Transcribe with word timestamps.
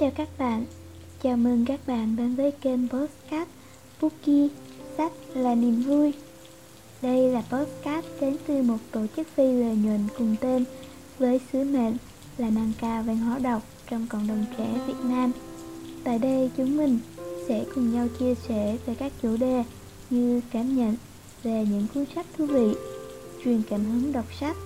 Chào 0.00 0.10
các 0.10 0.28
bạn, 0.38 0.64
chào 1.22 1.36
mừng 1.36 1.64
các 1.64 1.80
bạn 1.86 2.16
đến 2.16 2.34
với 2.34 2.50
kênh 2.50 2.88
Postcard 2.88 3.50
Bookie 4.00 4.48
Sách 4.96 5.12
là 5.34 5.54
niềm 5.54 5.82
vui. 5.82 6.12
Đây 7.02 7.30
là 7.30 7.42
postcard 7.42 8.06
đến 8.20 8.36
từ 8.46 8.62
một 8.62 8.76
tổ 8.92 9.06
chức 9.16 9.28
phi 9.34 9.52
lợi 9.52 9.76
nhuận 9.76 10.00
cùng 10.18 10.36
tên 10.40 10.64
với 11.18 11.40
sứ 11.52 11.64
mệnh 11.64 11.96
là 12.38 12.50
nâng 12.50 12.72
cao 12.80 13.02
văn 13.02 13.18
hóa 13.18 13.38
đọc 13.38 13.62
trong 13.90 14.06
cộng 14.10 14.26
đồng 14.26 14.44
trẻ 14.58 14.80
Việt 14.86 15.04
Nam. 15.04 15.32
Tại 16.04 16.18
đây 16.18 16.50
chúng 16.56 16.76
mình 16.76 16.98
sẽ 17.48 17.64
cùng 17.74 17.94
nhau 17.94 18.06
chia 18.18 18.34
sẻ 18.48 18.76
về 18.86 18.94
các 18.94 19.12
chủ 19.22 19.36
đề 19.36 19.64
như 20.10 20.40
cảm 20.52 20.76
nhận 20.76 20.96
về 21.42 21.66
những 21.70 21.86
cuốn 21.94 22.04
sách 22.14 22.26
thú 22.38 22.46
vị, 22.46 22.74
truyền 23.44 23.62
cảm 23.70 23.84
hứng 23.84 24.12
đọc 24.12 24.26
sách, 24.40 24.56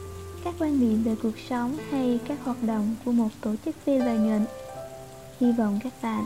các 0.44 0.54
quan 0.58 0.80
niệm 0.80 1.02
về 1.02 1.14
cuộc 1.22 1.38
sống 1.48 1.76
hay 1.90 2.18
các 2.28 2.38
hoạt 2.44 2.62
động 2.62 2.94
của 3.04 3.12
một 3.12 3.28
tổ 3.40 3.54
chức 3.64 3.74
phi 3.84 3.98
lợi 3.98 4.18
nhuận. 4.18 4.44
Hy 5.40 5.52
vọng 5.52 5.78
các 5.82 5.92
bạn 6.02 6.24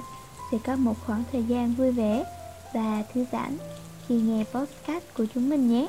sẽ 0.50 0.58
có 0.64 0.76
một 0.76 0.94
khoảng 1.06 1.24
thời 1.32 1.42
gian 1.42 1.74
vui 1.74 1.90
vẻ 1.90 2.24
và 2.74 3.02
thư 3.14 3.24
giãn 3.32 3.56
khi 4.06 4.14
nghe 4.14 4.44
podcast 4.44 5.04
của 5.16 5.26
chúng 5.34 5.48
mình 5.48 5.68
nhé. 5.68 5.86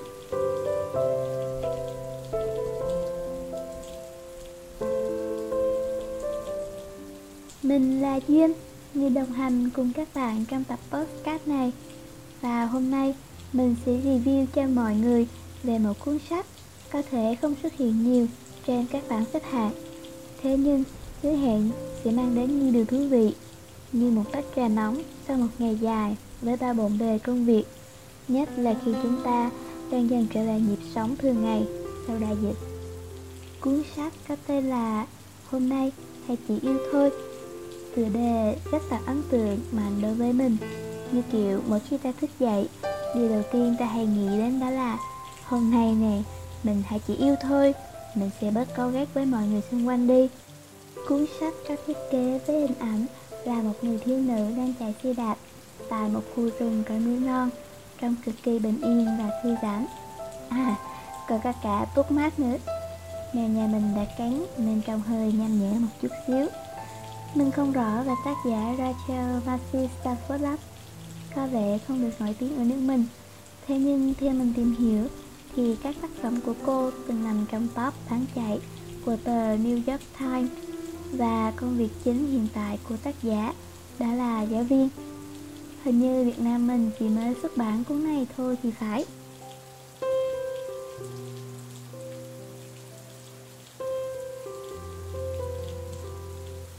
Mình 7.64 8.02
là 8.02 8.20
Duyên, 8.28 8.54
người 8.94 9.10
đồng 9.10 9.32
hành 9.32 9.70
cùng 9.70 9.92
các 9.96 10.08
bạn 10.16 10.46
trong 10.50 10.64
tập 10.64 10.80
podcast 10.92 11.48
này. 11.48 11.72
Và 12.42 12.66
hôm 12.66 12.92
nay 12.92 13.16
mình 13.54 13.76
sẽ 13.86 13.92
review 13.92 14.46
cho 14.56 14.68
mọi 14.68 14.96
người 14.96 15.28
về 15.64 15.80
một 15.80 15.94
cuốn 16.06 16.18
sách 16.30 16.46
có 16.92 17.02
thể 17.12 17.36
không 17.42 17.56
xuất 17.62 17.74
hiện 17.74 18.04
nhiều 18.04 18.28
trên 18.68 18.86
các 18.92 19.04
bảng 19.10 19.26
xếp 19.34 19.44
hạng. 19.52 19.72
Thế 20.44 20.58
nhưng, 20.58 20.84
hứa 21.22 21.32
hẹn 21.32 21.70
sẽ 22.04 22.12
mang 22.12 22.36
đến 22.36 22.60
những 22.60 22.74
điều 22.74 22.86
thú 22.86 22.98
vị 23.10 23.34
như 23.92 24.12
một 24.12 24.24
tách 24.32 24.46
trà 24.56 24.68
nóng 24.68 25.02
sau 25.28 25.38
một 25.38 25.48
ngày 25.60 25.78
dài 25.82 26.16
với 26.42 26.58
ba 26.58 26.74
bộn 26.74 26.98
bề 26.98 27.20
công 27.20 27.46
việc, 27.46 27.64
nhất 28.28 28.50
là 28.58 28.76
khi 28.86 28.94
chúng 29.04 29.24
ta 29.24 29.52
đang 29.92 30.10
dần 30.10 30.28
trở 30.34 30.44
lại 30.44 30.60
nhịp 30.60 30.80
sống 30.96 31.16
thường 31.16 31.44
ngày 31.44 31.64
sau 32.08 32.18
đại 32.20 32.36
dịch. 32.42 32.58
Cuốn 33.62 33.82
sách 33.96 34.14
có 34.28 34.36
tên 34.48 34.70
là 34.70 35.06
hôm 35.50 35.70
nay 35.70 35.92
hay 36.28 36.38
chỉ 36.48 36.60
yêu 36.62 36.78
thôi 36.92 37.10
tựa 37.96 38.08
đề 38.14 38.58
rất 38.72 38.82
là 38.90 39.00
ấn 39.06 39.22
tượng 39.30 39.60
mạnh 39.72 40.02
đối 40.02 40.14
với 40.14 40.34
mình. 40.34 40.58
Như 41.12 41.22
kiểu, 41.32 41.62
mỗi 41.68 41.80
khi 41.80 41.98
ta 41.98 42.12
thức 42.22 42.30
dậy, 42.40 42.70
điều 43.16 43.30
đầu 43.30 43.42
tiên 43.52 43.76
ta 43.80 43.86
hay 43.86 44.06
nghĩ 44.06 44.28
đến 44.28 44.60
đó 44.60 44.70
là 44.70 44.98
hôm 45.46 45.72
nay 45.72 45.96
nè, 45.96 46.22
mình 46.64 46.84
hãy 46.88 47.00
chỉ 47.08 47.16
yêu 47.16 47.36
thôi, 47.42 47.74
mình 48.16 48.30
sẽ 48.42 48.52
bớt 48.52 48.76
câu 48.76 48.90
ghét 48.90 49.06
với 49.14 49.26
mọi 49.26 49.48
người 49.48 49.62
xung 49.72 49.88
quanh 49.88 50.08
đi. 50.08 50.30
Cuốn 51.08 51.26
sách 51.40 51.54
có 51.68 51.76
thiết 51.88 51.98
kế 52.12 52.40
với 52.48 52.60
hình 52.60 52.74
ảnh 52.80 53.06
là 53.46 53.62
một 53.62 53.74
người 53.82 54.00
thiếu 54.06 54.18
nữ 54.18 54.52
đang 54.58 54.74
chạy 54.80 54.96
xe 55.04 55.14
đạp 55.14 55.36
tại 55.90 56.10
một 56.10 56.22
khu 56.36 56.50
rừng 56.60 56.84
có 56.90 56.96
núi 56.96 57.20
non 57.20 57.50
trông 58.02 58.16
cực 58.26 58.36
kỳ 58.44 58.60
bình 58.60 58.82
yên 58.82 59.08
và 59.20 59.30
thư 59.44 59.56
giãn. 59.62 59.86
À, 60.50 60.76
còn 61.28 61.40
có 61.44 61.54
cả 61.64 61.86
bút 61.96 62.12
mát 62.12 62.40
nữa. 62.40 62.58
Mèo 63.34 63.48
nhà 63.48 63.68
mình 63.68 63.96
đã 63.96 64.06
cắn 64.18 64.46
nên 64.58 64.82
trông 64.88 65.02
hơi 65.02 65.32
nhanh 65.32 65.60
nhẹ 65.60 65.80
một 65.80 65.88
chút 66.02 66.12
xíu. 66.28 66.48
Mình 67.36 67.52
không 67.52 67.72
rõ 67.72 68.04
về 68.04 68.14
tác 68.26 68.36
giả 68.46 68.76
Rachel 68.78 69.40
Massey 69.46 69.90
Stafford 70.04 70.42
lắm. 70.42 70.58
Có 71.36 71.48
vẻ 71.48 71.78
không 71.88 72.02
được 72.02 72.12
nổi 72.20 72.36
tiếng 72.40 72.58
ở 72.58 72.64
nước 72.64 72.80
mình. 72.80 73.06
Thế 73.68 73.78
nhưng 73.80 74.14
theo 74.20 74.34
mình 74.34 74.54
tìm 74.56 74.76
hiểu 74.76 75.08
thì 75.56 75.76
các 75.84 75.96
tác 76.02 76.10
phẩm 76.22 76.42
của 76.46 76.54
cô 76.66 76.92
từng 77.08 77.24
nằm 77.24 77.46
trong 77.52 77.68
top 77.68 77.94
bán 78.10 78.26
chạy 78.36 78.60
của 79.06 79.18
tờ 79.24 79.56
New 79.56 79.82
York 79.88 80.02
Times 80.20 80.50
và 81.18 81.54
công 81.56 81.78
việc 81.78 81.90
chính 82.04 82.28
hiện 82.32 82.48
tại 82.54 82.80
của 82.90 82.98
tác 82.98 83.16
giả 83.24 83.54
đã 84.00 84.16
là 84.16 84.42
giáo 84.42 84.64
viên. 84.64 84.90
Hình 85.84 86.00
như 86.00 86.24
Việt 86.24 86.40
Nam 86.40 86.68
mình 86.68 86.92
chỉ 87.00 87.10
mới 87.10 87.36
xuất 87.42 87.58
bản 87.58 87.84
cuốn 87.84 88.04
này 88.04 88.28
thôi 88.38 88.58
thì 88.64 88.72
phải. 88.72 89.06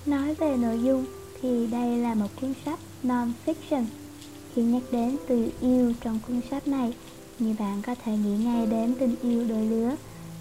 Nói 0.06 0.34
về 0.34 0.56
nội 0.56 0.82
dung 0.82 1.04
thì 1.40 1.66
đây 1.66 1.98
là 1.98 2.14
một 2.14 2.28
cuốn 2.40 2.54
sách 2.64 2.78
non-fiction. 3.02 3.84
Khi 4.54 4.62
nhắc 4.62 4.82
đến 4.90 5.16
từ 5.28 5.50
yêu 5.60 5.92
trong 6.00 6.18
cuốn 6.26 6.40
sách 6.50 6.68
này, 6.68 6.94
như 7.38 7.54
bạn 7.58 7.82
có 7.86 7.94
thể 8.04 8.12
nghĩ 8.16 8.44
ngay 8.44 8.66
đến 8.66 8.94
tình 8.98 9.14
yêu 9.22 9.44
đôi 9.48 9.66
lứa 9.66 9.96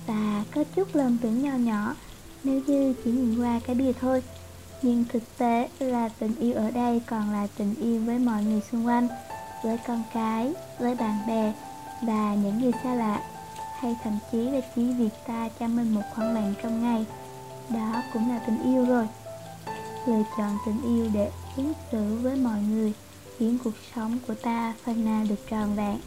và 0.08 0.44
có 0.56 0.64
chút 0.64 0.96
lầm 0.96 1.18
tưởng 1.22 1.42
nhỏ 1.42 1.52
nhỏ 1.52 1.96
nếu 2.46 2.62
như 2.68 2.94
chỉ 3.04 3.12
nhìn 3.12 3.42
qua 3.42 3.60
cái 3.68 3.76
bìa 3.76 3.94
thôi, 3.94 4.24
nhưng 4.82 5.06
thực 5.10 5.38
tế 5.38 5.70
là 5.80 6.10
tình 6.20 6.36
yêu 6.40 6.54
ở 6.54 6.72
đây 6.72 7.02
còn 7.08 7.32
là 7.32 7.48
tình 7.58 7.76
yêu 7.76 8.02
với 8.06 8.20
mọi 8.20 8.44
người 8.44 8.62
xung 8.72 8.88
quanh, 8.88 9.08
với 9.64 9.78
con 9.88 10.04
cái, 10.14 10.54
với 10.80 10.96
bạn 10.96 11.20
bè 11.28 11.54
và 12.02 12.36
những 12.36 12.62
người 12.62 12.72
xa 12.84 12.96
lạ, 12.96 13.22
hay 13.80 13.96
thậm 14.04 14.20
chí 14.32 14.38
là 14.38 14.62
chỉ 14.76 14.94
việc 14.94 15.10
ta 15.28 15.50
cho 15.60 15.68
mình 15.68 15.94
một 15.94 16.02
khoảng 16.16 16.34
lặng 16.34 16.54
trong 16.64 16.82
ngày. 16.82 17.06
Đó 17.70 18.02
cũng 18.14 18.30
là 18.30 18.40
tình 18.40 18.64
yêu 18.64 18.86
rồi. 18.86 19.08
Lựa 20.08 20.24
chọn 20.38 20.58
tình 20.66 20.82
yêu 20.82 21.10
để 21.14 21.32
ứng 21.58 21.74
xử 21.92 22.18
với 22.22 22.36
mọi 22.36 22.62
người 22.62 22.94
khiến 23.38 23.58
cuộc 23.64 23.74
sống 23.96 24.18
của 24.28 24.34
ta 24.34 24.74
phần 24.84 25.06
nào 25.06 25.26
được 25.30 25.50
tròn 25.50 25.76
vẹn, 25.76 25.98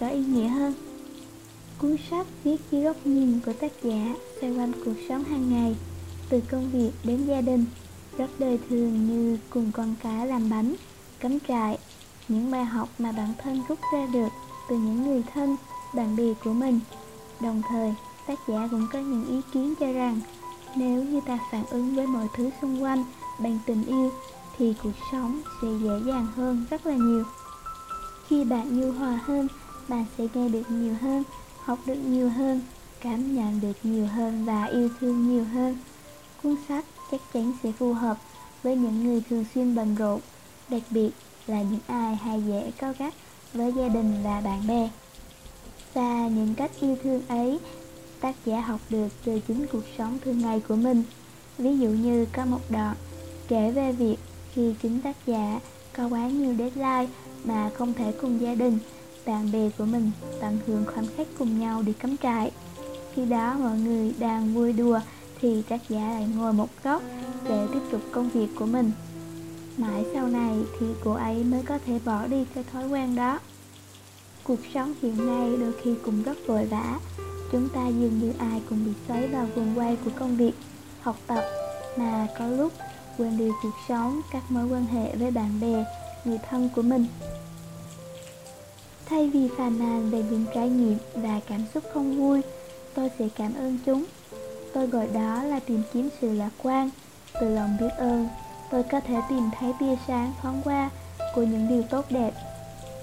có 0.00 0.08
ý 0.08 0.24
nghĩa 0.24 0.48
hơn. 0.48 0.87
Cuốn 1.78 1.96
sách 2.10 2.26
viết 2.44 2.56
dưới 2.70 2.82
góc 2.82 2.96
nhìn 3.04 3.40
của 3.46 3.52
tác 3.52 3.72
giả 3.82 4.14
xoay 4.40 4.52
quanh 4.52 4.72
cuộc 4.84 4.94
sống 5.08 5.24
hàng 5.24 5.50
ngày, 5.50 5.76
từ 6.28 6.40
công 6.50 6.70
việc 6.70 6.90
đến 7.04 7.26
gia 7.26 7.40
đình, 7.40 7.64
rất 8.18 8.30
đời 8.38 8.58
thường 8.68 9.06
như 9.06 9.38
cùng 9.50 9.72
con 9.72 9.94
cá 10.02 10.24
làm 10.24 10.50
bánh, 10.50 10.74
cắm 11.20 11.38
trại, 11.48 11.78
những 12.28 12.50
bài 12.50 12.64
học 12.64 12.88
mà 12.98 13.12
bản 13.12 13.32
thân 13.42 13.62
rút 13.68 13.78
ra 13.92 14.06
được 14.12 14.28
từ 14.68 14.76
những 14.76 15.02
người 15.02 15.22
thân, 15.34 15.56
bạn 15.94 16.16
bè 16.16 16.34
của 16.44 16.52
mình. 16.52 16.80
Đồng 17.40 17.62
thời, 17.68 17.94
tác 18.26 18.38
giả 18.48 18.68
cũng 18.70 18.86
có 18.92 18.98
những 18.98 19.26
ý 19.28 19.40
kiến 19.52 19.74
cho 19.80 19.92
rằng 19.92 20.20
nếu 20.76 21.04
như 21.04 21.20
ta 21.26 21.38
phản 21.52 21.66
ứng 21.66 21.94
với 21.94 22.06
mọi 22.06 22.26
thứ 22.36 22.50
xung 22.62 22.82
quanh 22.82 23.04
bằng 23.38 23.58
tình 23.66 23.84
yêu 23.84 24.10
thì 24.58 24.74
cuộc 24.82 24.92
sống 25.12 25.40
sẽ 25.62 25.68
dễ 25.82 26.00
dàng 26.06 26.26
hơn 26.36 26.66
rất 26.70 26.86
là 26.86 26.94
nhiều. 26.94 27.24
Khi 28.26 28.44
bạn 28.44 28.80
nhu 28.80 28.92
hòa 28.92 29.20
hơn, 29.24 29.48
bạn 29.88 30.04
sẽ 30.18 30.26
nghe 30.34 30.48
được 30.48 30.70
nhiều 30.70 30.94
hơn 31.00 31.22
học 31.68 31.78
được 31.86 31.94
nhiều 31.94 32.28
hơn, 32.28 32.60
cảm 33.00 33.36
nhận 33.36 33.60
được 33.60 33.72
nhiều 33.82 34.06
hơn 34.06 34.44
và 34.44 34.64
yêu 34.64 34.88
thương 35.00 35.28
nhiều 35.28 35.44
hơn. 35.44 35.76
Cuốn 36.42 36.56
sách 36.68 36.84
chắc 37.10 37.20
chắn 37.32 37.52
sẽ 37.62 37.72
phù 37.72 37.92
hợp 37.92 38.18
với 38.62 38.76
những 38.76 39.04
người 39.04 39.22
thường 39.30 39.44
xuyên 39.54 39.74
bận 39.74 39.94
rộn, 39.94 40.20
đặc 40.68 40.82
biệt 40.90 41.10
là 41.46 41.62
những 41.62 41.80
ai 41.86 42.16
hay 42.16 42.42
dễ 42.42 42.70
cao 42.78 42.94
gắt 42.98 43.14
với 43.52 43.72
gia 43.72 43.88
đình 43.88 44.14
và 44.24 44.40
bạn 44.40 44.66
bè. 44.66 44.90
Và 45.94 46.28
những 46.28 46.54
cách 46.54 46.70
yêu 46.80 46.96
thương 47.02 47.22
ấy, 47.28 47.58
tác 48.20 48.34
giả 48.44 48.60
học 48.60 48.80
được 48.90 49.08
từ 49.24 49.40
chính 49.48 49.66
cuộc 49.72 49.84
sống 49.98 50.18
thường 50.24 50.38
ngày 50.38 50.60
của 50.68 50.76
mình. 50.76 51.02
Ví 51.58 51.78
dụ 51.78 51.88
như 51.88 52.26
có 52.32 52.44
một 52.44 52.60
đoạn 52.70 52.96
kể 53.48 53.70
về 53.70 53.92
việc 53.92 54.16
khi 54.54 54.74
chính 54.82 55.00
tác 55.00 55.16
giả 55.26 55.60
có 55.96 56.08
quá 56.08 56.28
nhiều 56.28 56.54
deadline 56.58 57.06
mà 57.44 57.70
không 57.74 57.94
thể 57.94 58.12
cùng 58.20 58.40
gia 58.40 58.54
đình 58.54 58.78
bạn 59.28 59.52
bè 59.52 59.70
của 59.78 59.84
mình 59.84 60.10
tận 60.40 60.58
hưởng 60.66 60.84
khoảnh 60.94 61.06
khắc 61.16 61.26
cùng 61.38 61.60
nhau 61.60 61.82
đi 61.82 61.92
cắm 61.92 62.16
trại. 62.16 62.50
Khi 63.14 63.24
đó 63.24 63.56
mọi 63.58 63.78
người 63.78 64.14
đang 64.18 64.54
vui 64.54 64.72
đùa 64.72 65.00
thì 65.40 65.62
tác 65.62 65.88
giả 65.88 66.00
lại 66.00 66.28
ngồi 66.36 66.52
một 66.52 66.68
góc 66.84 67.02
để 67.48 67.66
tiếp 67.72 67.80
tục 67.90 68.00
công 68.12 68.30
việc 68.30 68.48
của 68.58 68.66
mình. 68.66 68.90
Mãi 69.76 70.04
sau 70.14 70.28
này 70.28 70.58
thì 70.78 70.86
cô 71.04 71.12
ấy 71.12 71.44
mới 71.44 71.62
có 71.62 71.78
thể 71.86 72.00
bỏ 72.04 72.26
đi 72.26 72.44
cái 72.54 72.64
thói 72.72 72.88
quen 72.88 73.14
đó. 73.16 73.38
Cuộc 74.44 74.58
sống 74.74 74.94
hiện 75.02 75.26
nay 75.26 75.56
đôi 75.60 75.72
khi 75.82 75.94
cũng 76.04 76.22
rất 76.22 76.38
vội 76.46 76.64
vã. 76.64 76.98
Chúng 77.52 77.68
ta 77.68 77.86
dường 77.86 78.18
như 78.18 78.32
ai 78.38 78.62
cũng 78.68 78.84
bị 78.84 78.92
xoáy 79.08 79.26
vào 79.26 79.46
vòng 79.56 79.72
quay 79.76 79.96
của 80.04 80.10
công 80.18 80.36
việc, 80.36 80.52
học 81.00 81.16
tập, 81.26 81.44
mà 81.98 82.26
có 82.38 82.46
lúc 82.46 82.72
quên 83.18 83.38
đi 83.38 83.50
cuộc 83.62 83.74
sống, 83.88 84.20
các 84.32 84.42
mối 84.50 84.64
quan 84.64 84.86
hệ 84.86 85.16
với 85.16 85.30
bạn 85.30 85.60
bè, 85.60 85.84
người 86.24 86.38
thân 86.50 86.68
của 86.74 86.82
mình. 86.82 87.06
Thay 89.08 89.30
vì 89.30 89.48
phàn 89.56 89.78
nàn 89.78 90.10
về 90.10 90.22
những 90.30 90.44
trải 90.54 90.68
nghiệm 90.68 90.98
và 91.14 91.40
cảm 91.48 91.60
xúc 91.74 91.84
không 91.94 92.18
vui, 92.18 92.40
tôi 92.94 93.10
sẽ 93.18 93.28
cảm 93.36 93.54
ơn 93.54 93.78
chúng. 93.86 94.04
Tôi 94.74 94.86
gọi 94.86 95.08
đó 95.14 95.42
là 95.42 95.60
tìm 95.60 95.82
kiếm 95.92 96.08
sự 96.20 96.32
lạc 96.32 96.50
quan. 96.62 96.90
Từ 97.40 97.48
lòng 97.48 97.76
biết 97.80 97.90
ơn, 97.98 98.28
tôi 98.70 98.82
có 98.82 99.00
thể 99.00 99.14
tìm 99.28 99.50
thấy 99.58 99.72
tia 99.80 99.96
sáng 100.06 100.32
thoáng 100.42 100.60
qua 100.64 100.90
của 101.34 101.42
những 101.42 101.68
điều 101.68 101.82
tốt 101.82 102.04
đẹp. 102.10 102.34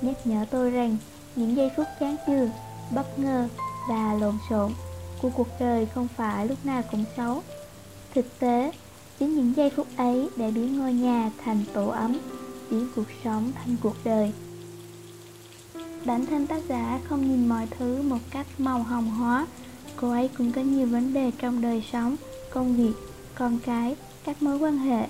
Nhắc 0.02 0.28
nhở 0.28 0.46
tôi 0.50 0.72
rằng 0.72 0.98
những 1.36 1.56
giây 1.56 1.70
phút 1.78 1.88
chán 2.00 2.16
chường, 2.28 2.50
bất 2.92 3.20
ngờ 3.20 3.48
và 3.90 4.14
lộn 4.14 4.38
xộn 4.50 4.72
của 5.22 5.30
cuộc 5.30 5.48
đời 5.60 5.86
không 5.86 6.08
phải 6.16 6.48
lúc 6.48 6.66
nào 6.66 6.82
cũng 6.92 7.04
xấu. 7.18 7.42
Thực 8.16 8.40
tế, 8.40 8.72
chính 9.20 9.36
những 9.36 9.54
giây 9.56 9.70
phút 9.70 9.88
ấy 9.98 10.30
đã 10.36 10.46
biến 10.56 10.80
ngôi 10.80 10.94
nhà 10.94 11.32
thành 11.46 11.64
tổ 11.74 11.88
ấm, 11.88 12.18
biến 12.72 12.88
cuộc 12.96 13.08
sống 13.24 13.52
thành 13.56 13.76
cuộc 13.84 13.96
đời. 14.04 14.34
Bản 16.06 16.26
thân 16.26 16.48
tác 16.48 16.62
giả 16.70 17.00
không 17.10 17.30
nhìn 17.30 17.50
mọi 17.50 17.68
thứ 17.78 18.02
một 18.02 18.20
cách 18.32 18.48
màu 18.58 18.84
hồng 18.84 19.10
hóa. 19.10 19.48
Cô 19.96 20.12
ấy 20.12 20.30
cũng 20.38 20.52
có 20.52 20.62
nhiều 20.62 20.88
vấn 20.88 21.14
đề 21.14 21.32
trong 21.38 21.62
đời 21.62 21.84
sống, 21.92 22.16
công 22.50 22.76
việc, 22.76 22.94
con 23.36 23.60
cái, 23.66 23.96
các 24.24 24.44
mối 24.44 24.58
quan 24.58 24.78
hệ. 24.78 25.08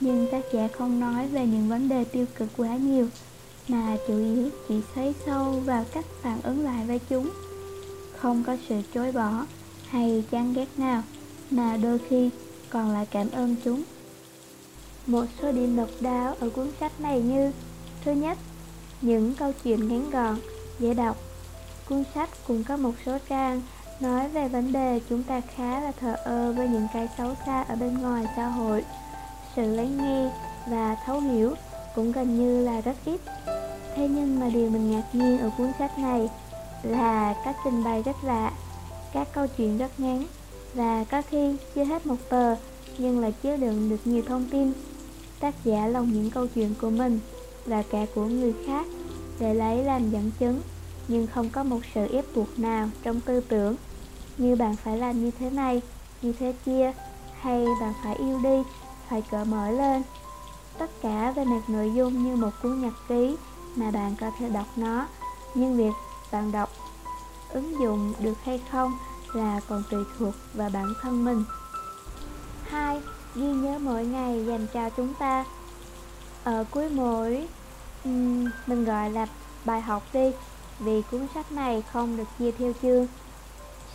Nhưng 0.00 0.26
tác 0.32 0.44
giả 0.52 0.68
không 0.78 1.00
nói 1.00 1.28
về 1.28 1.46
những 1.46 1.68
vấn 1.68 1.88
đề 1.88 2.04
tiêu 2.04 2.26
cực 2.34 2.48
quá 2.56 2.76
nhiều 2.76 3.08
Mà 3.68 3.96
chủ 4.08 4.18
yếu 4.18 4.48
chỉ 4.68 4.80
xoáy 4.94 5.14
sâu 5.26 5.50
vào 5.52 5.84
cách 5.92 6.04
phản 6.22 6.42
ứng 6.42 6.64
lại 6.64 6.86
với 6.86 7.00
chúng. 7.08 7.30
Không 8.18 8.44
có 8.46 8.56
sự 8.68 8.82
chối 8.94 9.12
bỏ 9.12 9.46
hay 9.88 10.24
chán 10.30 10.52
ghét 10.52 10.68
nào 10.76 11.02
Mà 11.50 11.76
đôi 11.76 11.98
khi 12.08 12.30
còn 12.70 12.90
lại 12.90 13.06
cảm 13.10 13.30
ơn 13.30 13.56
chúng. 13.64 13.82
Một 15.06 15.24
số 15.42 15.52
điểm 15.52 15.76
độc 15.76 15.88
đáo 16.00 16.36
ở 16.40 16.50
cuốn 16.50 16.68
sách 16.80 17.00
này 17.00 17.22
như 17.22 17.52
Thứ 18.04 18.12
nhất, 18.12 18.38
những 19.04 19.34
câu 19.34 19.52
chuyện 19.64 19.88
ngắn 19.88 20.10
gọn, 20.10 20.36
dễ 20.78 20.94
đọc. 20.94 21.16
Cuốn 21.88 22.04
sách 22.14 22.28
cũng 22.46 22.64
có 22.64 22.76
một 22.76 22.92
số 23.06 23.18
trang 23.28 23.62
nói 24.00 24.28
về 24.28 24.48
vấn 24.48 24.72
đề 24.72 25.00
chúng 25.08 25.22
ta 25.22 25.40
khá 25.56 25.80
là 25.80 25.92
thờ 26.00 26.14
ơ 26.24 26.52
với 26.56 26.68
những 26.68 26.86
cái 26.92 27.08
xấu 27.18 27.34
xa 27.46 27.62
ở 27.62 27.76
bên 27.76 27.98
ngoài 27.98 28.24
xã 28.36 28.46
hội. 28.46 28.84
Sự 29.56 29.76
lắng 29.76 29.96
nghe 29.96 30.30
và 30.66 30.96
thấu 31.06 31.20
hiểu 31.20 31.54
cũng 31.94 32.12
gần 32.12 32.38
như 32.38 32.64
là 32.64 32.80
rất 32.80 32.96
ít. 33.04 33.20
Thế 33.96 34.08
nhưng 34.08 34.40
mà 34.40 34.48
điều 34.48 34.70
mình 34.70 34.90
ngạc 34.90 35.04
nhiên 35.12 35.38
ở 35.38 35.50
cuốn 35.58 35.72
sách 35.78 35.98
này 35.98 36.28
là 36.82 37.34
cách 37.44 37.56
trình 37.64 37.84
bày 37.84 38.02
rất 38.02 38.24
lạ 38.24 38.52
các 39.14 39.28
câu 39.32 39.46
chuyện 39.46 39.78
rất 39.78 40.00
ngắn 40.00 40.26
và 40.74 41.04
có 41.10 41.22
khi 41.22 41.56
chưa 41.74 41.84
hết 41.84 42.06
một 42.06 42.16
tờ 42.28 42.56
nhưng 42.98 43.20
lại 43.20 43.34
chứa 43.42 43.56
đựng 43.56 43.90
được 43.90 44.00
nhiều 44.04 44.22
thông 44.26 44.48
tin 44.50 44.72
tác 45.40 45.54
giả 45.64 45.86
lồng 45.86 46.12
những 46.12 46.30
câu 46.30 46.46
chuyện 46.54 46.74
của 46.80 46.90
mình 46.90 47.20
và 47.66 47.82
cả 47.82 48.06
của 48.14 48.24
người 48.24 48.54
khác 48.66 48.86
để 49.38 49.54
lấy 49.54 49.84
làm 49.84 50.10
dẫn 50.10 50.30
chứng, 50.38 50.60
nhưng 51.08 51.26
không 51.26 51.50
có 51.50 51.62
một 51.62 51.80
sự 51.94 52.06
ép 52.12 52.24
buộc 52.34 52.58
nào 52.58 52.88
trong 53.02 53.20
tư 53.20 53.40
tưởng. 53.40 53.76
Như 54.38 54.56
bạn 54.56 54.76
phải 54.76 54.98
làm 54.98 55.24
như 55.24 55.30
thế 55.38 55.50
này, 55.50 55.82
như 56.22 56.32
thế 56.32 56.54
kia, 56.64 56.92
hay 57.40 57.66
bạn 57.80 57.92
phải 58.04 58.14
yêu 58.14 58.40
đi, 58.42 58.62
phải 59.08 59.22
cởi 59.30 59.44
mở 59.44 59.70
lên. 59.70 60.02
Tất 60.78 60.90
cả 61.02 61.32
về 61.36 61.44
mặt 61.44 61.60
nội 61.68 61.92
dung 61.94 62.24
như 62.24 62.36
một 62.36 62.50
cuốn 62.62 62.80
nhật 62.80 62.92
ký 63.08 63.36
mà 63.76 63.90
bạn 63.90 64.14
có 64.20 64.30
thể 64.38 64.48
đọc 64.48 64.66
nó, 64.76 65.06
nhưng 65.54 65.76
việc 65.76 65.92
bạn 66.32 66.52
đọc, 66.52 66.70
ứng 67.48 67.80
dụng 67.80 68.12
được 68.20 68.44
hay 68.44 68.60
không 68.70 68.92
là 69.32 69.60
còn 69.68 69.82
tùy 69.90 70.04
thuộc 70.18 70.34
vào 70.54 70.70
bản 70.72 70.94
thân 71.02 71.24
mình. 71.24 71.44
Hai, 72.62 73.00
ghi 73.34 73.46
nhớ 73.46 73.78
mỗi 73.78 74.06
ngày 74.06 74.44
dành 74.46 74.66
cho 74.74 74.90
chúng 74.90 75.14
ta 75.14 75.44
ở 76.44 76.64
cuối 76.70 76.88
mỗi 76.88 77.46
um, 78.04 78.50
mình 78.66 78.84
gọi 78.84 79.10
là 79.10 79.26
bài 79.64 79.80
học 79.80 80.02
đi 80.12 80.32
vì 80.78 81.02
cuốn 81.10 81.26
sách 81.34 81.52
này 81.52 81.82
không 81.92 82.16
được 82.16 82.28
chia 82.38 82.50
theo 82.52 82.72
chương. 82.82 83.06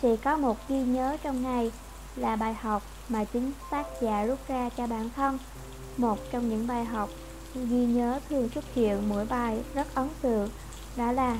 Sẽ 0.02 0.16
có 0.16 0.36
một 0.36 0.56
ghi 0.68 0.82
nhớ 0.82 1.16
trong 1.22 1.42
ngày 1.42 1.72
là 2.16 2.36
bài 2.36 2.54
học 2.54 2.82
mà 3.08 3.24
chính 3.24 3.52
tác 3.70 3.86
giả 4.02 4.24
rút 4.24 4.38
ra 4.48 4.70
cho 4.76 4.86
bản 4.86 5.10
thân. 5.16 5.38
Một 5.96 6.18
trong 6.32 6.48
những 6.48 6.66
bài 6.66 6.84
học 6.84 7.10
ghi 7.54 7.86
nhớ 7.86 8.20
thường 8.28 8.48
xuất 8.54 8.64
hiện 8.74 9.08
mỗi 9.08 9.26
bài 9.26 9.62
rất 9.74 9.94
ấn 9.94 10.08
tượng 10.22 10.50
đó 10.96 11.12
là 11.12 11.38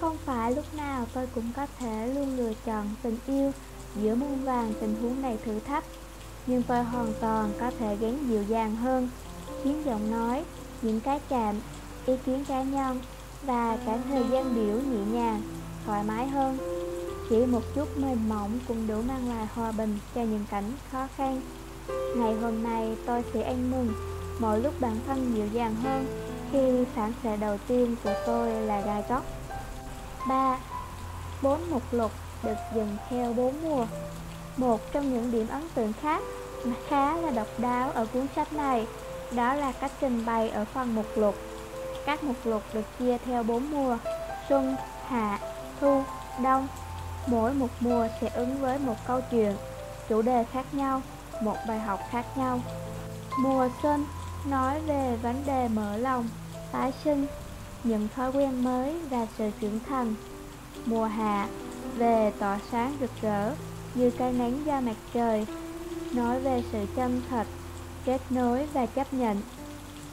không 0.00 0.16
phải 0.24 0.54
lúc 0.54 0.74
nào 0.74 1.06
tôi 1.14 1.26
cũng 1.34 1.52
có 1.56 1.66
thể 1.78 2.06
luôn 2.14 2.36
lựa 2.36 2.52
chọn 2.64 2.88
tình 3.02 3.16
yêu 3.26 3.52
giữa 3.96 4.14
muôn 4.14 4.44
vàng 4.44 4.72
tình 4.80 4.96
huống 5.02 5.22
này 5.22 5.38
thử 5.44 5.58
thách 5.60 5.84
nhưng 6.46 6.62
tôi 6.62 6.84
hoàn 6.84 7.12
toàn 7.20 7.52
có 7.60 7.70
thể 7.78 7.96
gắn 7.96 8.28
dịu 8.28 8.42
dàng 8.42 8.76
hơn 8.76 9.08
những 9.64 9.84
giọng 9.84 10.10
nói, 10.10 10.44
những 10.82 11.00
cái 11.00 11.20
chạm 11.28 11.54
ý 12.06 12.14
kiến 12.26 12.44
cá 12.48 12.62
nhân 12.62 13.00
và 13.42 13.78
cả 13.86 13.98
thời 14.08 14.24
gian 14.30 14.54
biểu 14.54 14.76
nhẹ 14.76 15.18
nhàng, 15.18 15.42
thoải 15.86 16.04
mái 16.04 16.26
hơn. 16.26 16.58
Chỉ 17.30 17.46
một 17.46 17.62
chút 17.74 17.98
mềm 17.98 18.28
mỏng 18.28 18.58
cũng 18.68 18.86
đủ 18.86 19.02
mang 19.02 19.28
lại 19.28 19.46
hòa 19.54 19.72
bình 19.72 19.98
cho 20.14 20.20
những 20.20 20.44
cảnh 20.50 20.72
khó 20.92 21.08
khăn. 21.16 21.40
Ngày 22.16 22.34
hôm 22.34 22.62
nay 22.62 22.96
tôi 23.06 23.24
sẽ 23.34 23.42
ăn 23.42 23.70
mừng, 23.70 23.94
Mỗi 24.38 24.60
lúc 24.60 24.74
bản 24.80 24.96
thân 25.06 25.32
dịu 25.34 25.46
dàng 25.46 25.74
hơn 25.74 26.06
Khi 26.52 26.84
phản 26.94 27.12
xạ 27.22 27.36
đầu 27.36 27.58
tiên 27.68 27.96
của 28.04 28.14
tôi 28.26 28.50
là 28.50 28.80
gai 28.80 29.02
góc 29.08 29.24
3. 30.28 30.58
Bốn 31.42 31.70
mục 31.70 31.82
lục 31.90 32.10
được 32.42 32.56
dừng 32.74 32.96
theo 33.10 33.32
bốn 33.32 33.62
mùa. 33.62 33.86
Một 34.56 34.92
trong 34.92 35.14
những 35.14 35.30
điểm 35.30 35.48
ấn 35.48 35.62
tượng 35.74 35.92
khác 35.92 36.22
mà 36.64 36.74
khá 36.88 37.16
là 37.16 37.30
độc 37.30 37.46
đáo 37.58 37.90
ở 37.90 38.06
cuốn 38.12 38.26
sách 38.36 38.52
này 38.52 38.86
đó 39.36 39.54
là 39.54 39.72
cách 39.72 39.92
trình 40.00 40.26
bày 40.26 40.50
ở 40.50 40.64
phần 40.64 40.94
mục 40.94 41.06
lục 41.16 41.34
Các 42.06 42.24
mục 42.24 42.36
lục 42.44 42.62
được 42.74 42.98
chia 42.98 43.18
theo 43.18 43.42
bốn 43.42 43.70
mùa 43.70 43.98
Xuân, 44.48 44.76
Hạ, 45.06 45.38
Thu, 45.80 46.02
Đông 46.44 46.68
Mỗi 47.26 47.54
một 47.54 47.68
mùa 47.80 48.08
sẽ 48.20 48.28
ứng 48.28 48.60
với 48.60 48.78
một 48.78 48.94
câu 49.06 49.20
chuyện, 49.30 49.56
chủ 50.08 50.22
đề 50.22 50.44
khác 50.44 50.74
nhau, 50.74 51.02
một 51.42 51.56
bài 51.68 51.78
học 51.78 52.00
khác 52.10 52.26
nhau. 52.36 52.60
Mùa 53.38 53.68
xuân 53.82 54.04
nói 54.46 54.80
về 54.80 55.16
vấn 55.22 55.42
đề 55.46 55.68
mở 55.68 55.96
lòng, 55.96 56.28
tái 56.72 56.92
sinh, 57.04 57.26
những 57.84 58.08
thói 58.16 58.32
quen 58.32 58.64
mới 58.64 58.98
và 59.10 59.26
sự 59.38 59.50
trưởng 59.60 59.80
thành. 59.88 60.14
Mùa 60.86 61.04
hạ 61.04 61.48
về 61.96 62.32
tỏa 62.38 62.58
sáng 62.70 62.96
rực 63.00 63.10
rỡ 63.22 63.54
như 63.94 64.10
cái 64.10 64.32
nắng 64.32 64.62
da 64.66 64.80
mặt 64.80 64.96
trời, 65.14 65.46
nói 66.14 66.40
về 66.40 66.62
sự 66.72 66.86
chân 66.96 67.22
thật, 67.30 67.46
kết 68.04 68.20
nối 68.30 68.66
và 68.72 68.86
chấp 68.86 69.14
nhận. 69.14 69.40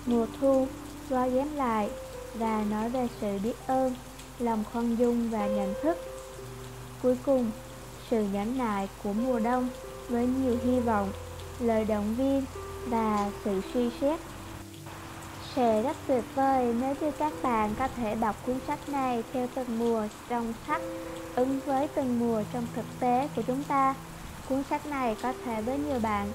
Mùa 0.06 0.25
thu 0.41 0.68
gói 1.09 1.31
ghém 1.31 1.56
lại 1.56 1.89
và 2.33 2.63
nói 2.69 2.89
về 2.89 3.07
sự 3.21 3.39
biết 3.44 3.56
ơn, 3.68 3.95
lòng 4.39 4.63
khoan 4.74 4.95
dung 4.95 5.30
và 5.30 5.47
nhận 5.47 5.74
thức. 5.81 5.97
Cuối 7.03 7.18
cùng, 7.25 7.51
sự 8.09 8.24
nhẫn 8.33 8.57
nại 8.57 8.89
của 9.03 9.13
mùa 9.13 9.39
đông 9.39 9.69
với 10.09 10.27
nhiều 10.27 10.57
hy 10.63 10.80
vọng, 10.80 11.12
lời 11.59 11.86
động 11.86 12.15
viên 12.18 12.45
và 12.86 13.31
sự 13.45 13.62
suy 13.74 13.89
xét. 14.01 14.19
Sẽ 15.56 15.81
rất 15.81 15.97
tuyệt 16.07 16.24
vời 16.36 16.74
nếu 16.81 16.95
như 17.01 17.12
các 17.12 17.33
bạn 17.41 17.75
có 17.80 17.88
thể 17.88 18.15
đọc 18.15 18.36
cuốn 18.45 18.59
sách 18.68 18.89
này 18.89 19.24
theo 19.33 19.47
từng 19.56 19.80
mùa 19.80 20.07
trong 20.30 20.53
sách, 20.68 20.81
ứng 21.36 21.59
với 21.65 21.88
từng 21.88 22.19
mùa 22.19 22.44
trong 22.53 22.68
thực 22.75 22.86
tế 23.00 23.30
của 23.36 23.41
chúng 23.41 23.63
ta. 23.63 23.95
Cuốn 24.50 24.63
sách 24.69 24.86
này 24.86 25.15
có 25.21 25.33
thể 25.45 25.62
với 25.62 25.77
nhiều 25.77 26.00
bạn, 26.00 26.31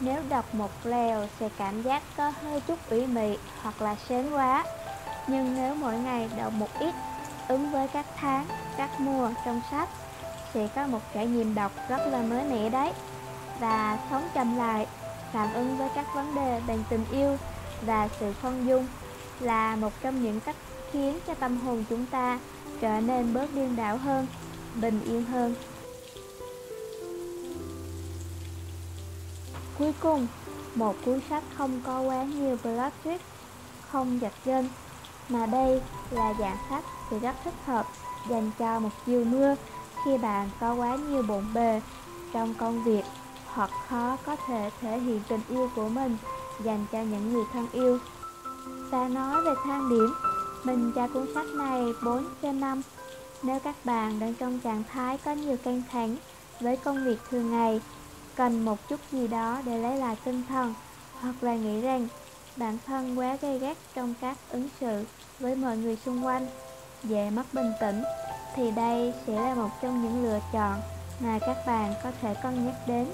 nếu 0.00 0.22
đọc 0.28 0.54
một 0.54 0.70
lèo 0.84 1.26
sẽ 1.40 1.48
cảm 1.58 1.82
giác 1.82 2.02
có 2.16 2.32
hơi 2.42 2.60
chút 2.60 2.78
ủy 2.90 3.06
mị 3.06 3.36
hoặc 3.62 3.82
là 3.82 3.96
sến 4.08 4.30
quá. 4.30 4.64
Nhưng 5.26 5.54
nếu 5.56 5.74
mỗi 5.74 5.98
ngày 5.98 6.30
đọc 6.36 6.52
một 6.52 6.68
ít, 6.80 6.94
ứng 7.48 7.70
với 7.70 7.88
các 7.88 8.06
tháng, 8.16 8.46
các 8.76 9.00
mùa 9.00 9.30
trong 9.44 9.60
sách, 9.70 9.88
sẽ 10.54 10.68
có 10.74 10.86
một 10.86 11.00
trải 11.14 11.26
nghiệm 11.26 11.54
đọc 11.54 11.72
rất 11.88 12.06
là 12.06 12.22
mới 12.22 12.44
mẻ 12.44 12.68
đấy 12.68 12.92
và 13.60 13.98
sống 14.10 14.28
chậm 14.34 14.58
lại 14.58 14.86
phản 15.32 15.54
ứng 15.54 15.76
với 15.76 15.88
các 15.94 16.06
vấn 16.14 16.34
đề 16.34 16.60
bằng 16.66 16.84
tình 16.90 17.04
yêu 17.12 17.36
và 17.82 18.08
sự 18.20 18.32
khoan 18.42 18.66
dung 18.66 18.86
là 19.40 19.76
một 19.76 19.92
trong 20.02 20.22
những 20.22 20.40
cách 20.40 20.56
khiến 20.92 21.18
cho 21.26 21.34
tâm 21.34 21.60
hồn 21.60 21.84
chúng 21.90 22.06
ta 22.06 22.38
trở 22.80 23.00
nên 23.00 23.34
bớt 23.34 23.54
điên 23.54 23.76
đảo 23.76 23.96
hơn 23.96 24.26
bình 24.74 25.00
yên 25.00 25.24
hơn 25.24 25.54
cuối 29.78 29.92
cùng 30.00 30.26
một 30.74 30.96
cuốn 31.04 31.20
sách 31.30 31.42
không 31.56 31.80
có 31.86 32.00
quá 32.00 32.24
nhiều 32.24 32.56
plot 32.62 32.92
twist 33.04 33.18
không 33.88 34.20
dập 34.20 34.32
gân 34.44 34.68
mà 35.28 35.46
đây 35.46 35.80
là 36.10 36.34
dạng 36.38 36.56
sách 36.70 36.84
thì 37.10 37.18
rất 37.18 37.36
thích 37.44 37.54
hợp 37.64 37.86
dành 38.28 38.50
cho 38.58 38.80
một 38.80 38.90
chiều 39.06 39.24
mưa 39.24 39.54
khi 40.04 40.18
bạn 40.18 40.50
có 40.60 40.74
quá 40.74 40.96
nhiều 40.96 41.22
bộn 41.22 41.44
bề 41.54 41.80
trong 42.32 42.54
công 42.54 42.82
việc 42.84 43.04
hoặc 43.46 43.70
khó 43.88 44.16
có 44.26 44.36
thể 44.46 44.70
thể 44.80 44.98
hiện 44.98 45.20
tình 45.28 45.40
yêu 45.48 45.70
của 45.76 45.88
mình 45.88 46.16
dành 46.64 46.86
cho 46.92 47.02
những 47.02 47.32
người 47.32 47.44
thân 47.52 47.66
yêu. 47.72 47.98
Ta 48.90 49.08
nói 49.08 49.44
về 49.44 49.52
thang 49.64 49.90
điểm, 49.90 50.14
mình 50.64 50.92
cho 50.94 51.08
cuốn 51.08 51.26
sách 51.34 51.46
này 51.46 51.82
4 52.04 52.24
trên 52.42 52.60
5. 52.60 52.82
Nếu 53.42 53.60
các 53.60 53.76
bạn 53.84 54.18
đang 54.18 54.34
trong 54.34 54.60
trạng 54.60 54.84
thái 54.92 55.18
có 55.18 55.32
nhiều 55.32 55.56
căng 55.64 55.82
thẳng 55.92 56.16
với 56.60 56.76
công 56.76 57.04
việc 57.04 57.18
thường 57.30 57.50
ngày, 57.50 57.80
cần 58.38 58.64
một 58.64 58.88
chút 58.88 59.00
gì 59.12 59.28
đó 59.28 59.60
để 59.64 59.78
lấy 59.78 59.96
lại 59.96 60.16
tinh 60.24 60.42
thần, 60.48 60.74
hoặc 61.20 61.34
là 61.40 61.54
nghĩ 61.54 61.80
rằng 61.80 62.08
bản 62.56 62.78
thân 62.86 63.18
quá 63.18 63.36
gay 63.40 63.58
gắt 63.58 63.76
trong 63.94 64.14
các 64.20 64.36
ứng 64.50 64.68
xử 64.80 65.04
với 65.38 65.54
mọi 65.56 65.76
người 65.76 65.96
xung 65.96 66.26
quanh, 66.26 66.46
dễ 67.04 67.30
mất 67.30 67.42
bình 67.52 67.72
tĩnh 67.80 68.02
thì 68.54 68.70
đây 68.70 69.12
sẽ 69.26 69.32
là 69.32 69.54
một 69.54 69.68
trong 69.82 70.02
những 70.02 70.24
lựa 70.24 70.40
chọn 70.52 70.80
mà 71.20 71.38
các 71.38 71.56
bạn 71.66 71.94
có 72.04 72.10
thể 72.22 72.34
cân 72.42 72.66
nhắc 72.66 72.74
đến. 72.86 73.06